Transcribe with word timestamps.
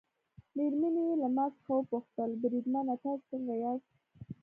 مېرمنې 0.55 1.03
یې 1.09 1.15
له 1.21 1.27
ما 1.35 1.45
څخه 1.55 1.71
وپوښتل: 1.75 2.29
بریدمنه 2.41 2.93
تاسي 3.03 3.23
څنګه 3.31 3.53
یاست؟ 3.63 3.91